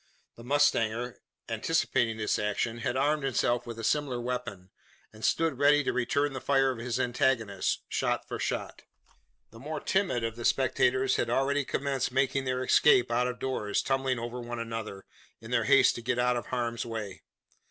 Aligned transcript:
The 0.35 0.43
mustanger, 0.43 1.17
anticipating 1.47 2.17
this 2.17 2.39
action, 2.39 2.79
had 2.79 2.97
armed 2.97 3.21
himself 3.23 3.67
with 3.67 3.77
a 3.77 3.83
similar 3.83 4.19
weapon, 4.19 4.71
and 5.13 5.23
stood 5.23 5.59
ready 5.59 5.83
to 5.83 5.93
return 5.93 6.33
the 6.33 6.41
fire 6.41 6.71
of 6.71 6.79
his 6.79 6.99
antagonist 6.99 7.83
shot 7.87 8.27
for 8.27 8.39
shot. 8.39 8.81
The 9.51 9.59
more 9.59 9.79
timid 9.79 10.23
of 10.23 10.37
the 10.37 10.43
spectators 10.43 11.17
had 11.17 11.29
already 11.29 11.63
commenced 11.63 12.11
making 12.11 12.45
their 12.45 12.63
escape 12.63 13.11
out 13.11 13.27
of 13.27 13.37
doors 13.37 13.83
tumbling 13.83 14.17
over 14.17 14.39
one 14.41 14.57
another, 14.57 15.05
in 15.39 15.51
their 15.51 15.65
haste 15.65 15.93
to 15.93 16.01
get 16.01 16.17
out 16.17 16.35
of 16.35 16.47
harm's 16.47 16.83
way. 16.83 17.21